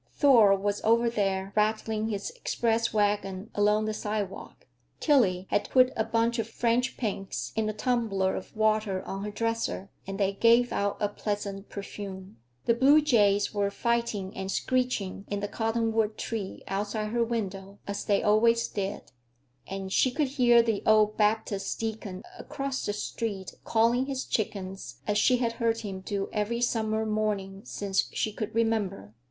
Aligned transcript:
Thor 0.13 0.55
was 0.57 0.81
over 0.83 1.11
there, 1.11 1.53
rattling 1.55 2.07
his 2.09 2.31
express 2.31 2.91
wagon 2.91 3.51
along 3.53 3.85
the 3.85 3.93
sidewalk. 3.93 4.65
Tillie 4.99 5.45
had 5.51 5.69
put 5.69 5.93
a 5.95 6.03
bunch 6.03 6.39
of 6.39 6.49
French 6.49 6.97
pinks 6.97 7.53
in 7.55 7.69
a 7.69 7.73
tumbler 7.73 8.35
of 8.35 8.57
water 8.57 9.03
on 9.05 9.23
her 9.23 9.29
dresser, 9.29 9.91
and 10.07 10.19
they 10.19 10.33
gave 10.33 10.73
out 10.73 10.97
a 10.99 11.07
pleasant 11.07 11.69
perfume. 11.69 12.37
The 12.65 12.73
blue 12.73 12.99
jays 13.03 13.53
were 13.53 13.69
fighting 13.69 14.35
and 14.35 14.49
screeching 14.51 15.25
in 15.27 15.39
the 15.39 15.47
cottonwood 15.47 16.17
tree 16.17 16.63
outside 16.67 17.09
her 17.09 17.23
window, 17.23 17.77
as 17.85 18.03
they 18.03 18.23
always 18.23 18.67
did, 18.69 19.11
and 19.67 19.93
she 19.93 20.09
could 20.09 20.29
hear 20.29 20.63
the 20.63 20.81
old 20.83 21.15
Baptist 21.15 21.79
deacon 21.79 22.23
across 22.39 22.87
the 22.87 22.93
street 22.93 23.53
calling 23.63 24.07
his 24.07 24.25
chickens, 24.25 24.99
as 25.05 25.19
she 25.19 25.37
had 25.37 25.51
heard 25.51 25.81
him 25.81 25.99
do 25.99 26.27
every 26.33 26.59
summer 26.59 27.05
morning 27.05 27.61
since 27.65 28.09
she 28.11 28.33
could 28.33 28.55
remember. 28.55 29.13